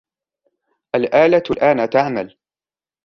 الآلة 0.95 1.43
الآن 1.51 1.89
تعمل. 1.89 2.37